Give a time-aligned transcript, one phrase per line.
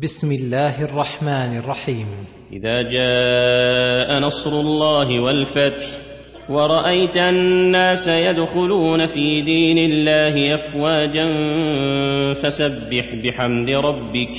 [0.00, 2.06] بسم الله الرحمن الرحيم.
[2.52, 5.86] إذا جاء نصر الله والفتح
[6.48, 11.26] ورأيت الناس يدخلون في دين الله أفواجا
[12.34, 14.34] فسبح بحمد ربك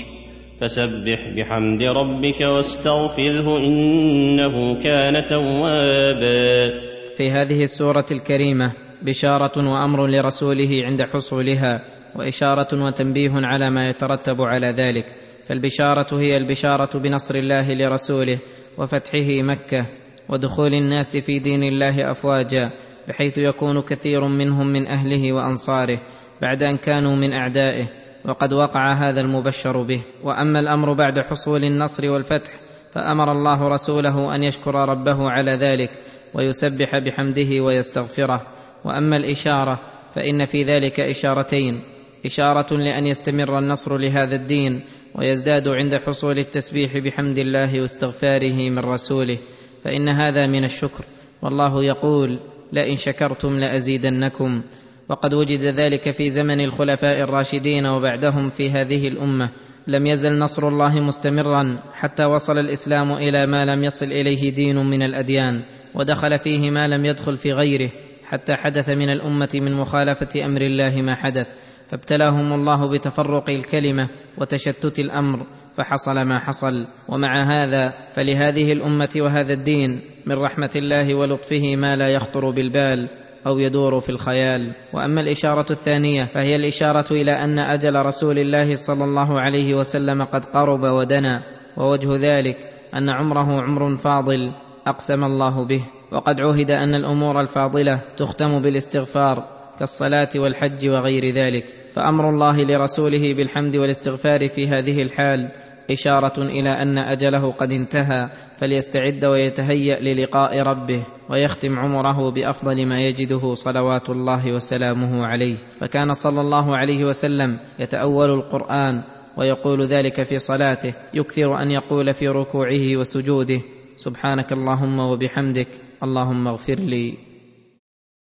[0.62, 6.70] فسبح بحمد ربك واستغفره إنه كان توابا.
[7.18, 11.82] في هذه السورة الكريمة بشارة وأمر لرسوله عند حصولها
[12.16, 15.06] وإشارة وتنبيه على ما يترتب على ذلك.
[15.48, 18.39] فالبشارة هي البشارة بنصر الله لرسوله
[18.78, 19.86] وفتحه مكة
[20.29, 22.71] ودخول الناس في دين الله أفواجا
[23.07, 26.00] بحيث يكون كثير منهم من أهله وأنصاره
[26.42, 27.86] بعد أن كانوا من أعدائه
[28.25, 30.02] وقد وقع هذا المبشر به.
[30.24, 32.52] وأما الأمر بعد حصول النصر والفتح
[32.91, 35.89] فأمر الله رسوله أن يشكر ربه على ذلك
[36.33, 38.41] ويسبح بحمده ويستغفره.
[38.86, 39.80] وأما الإشارة
[40.16, 41.83] فإن في ذلك إشارتين
[42.25, 44.83] إشارة لأن يستمر النصر لهذا الدين
[45.16, 49.38] ويزداد عند حصول التسبيح بحمد الله واستغفاره من رسوله.
[49.83, 51.05] فإن هذا من الشكر.
[51.42, 52.39] والله يقول
[52.73, 54.61] لئن شكرتم لأزيدنكم.
[55.09, 59.50] وقد وجد ذلك في زمن الخلفاء الراشدين وبعدهم في هذه الأمة.
[59.88, 65.02] لم يزل نصر الله مستمرا حتى وصل الإسلام إلى ما لم يصل إليه دين من
[65.02, 65.64] الأديان.
[65.95, 67.89] ودخل فيه ما لم يدخل في غيره
[68.25, 71.48] حتى حدث من الأمة من مخالفة أمر الله ما حدث.
[71.89, 75.45] فابتلاهم الله بتفرق الكلمة وتشتت الأمر
[75.76, 76.86] فحصل ما حصل.
[77.09, 83.09] ومع هذا فلهذه الأمة وهذا الدين من رحمة الله ولطفه ما لا يخطر بالبال
[83.48, 84.76] أو يدور في الخيال.
[84.94, 90.45] وأما الإشارة الثانية فهي الإشارة إلى أن أجل رسول الله صلى الله عليه وسلم قد
[90.45, 91.44] قرب ودنا
[91.78, 92.58] ووجه ذلك
[92.94, 94.52] أن عمره عمر فاضل
[94.88, 95.84] أقسم الله به.
[96.11, 99.62] وقد عهد أن الأمور الفاضلة تختم بالاستغفار.
[99.79, 101.66] كالصلاة والحج وغير ذلك.
[101.93, 105.52] فأمر الله لرسوله بالحمد والاستغفار في هذه الحال
[105.91, 113.53] إشارة إلى أن أجله قد انتهى فليستعد ويتهيأ للقاء ربه ويختم عمره بأفضل ما يجده
[113.53, 115.58] صلوات الله وسلامه عليه.
[115.80, 119.03] فكان صلى الله عليه وسلم يتأول القرآن
[119.37, 123.61] ويقول ذلك في صلاته يكثر أن يقول في ركوعه وسجوده.
[123.98, 125.67] سبحانك اللهم وبحمدك
[126.03, 127.33] اللهم اغفر لي.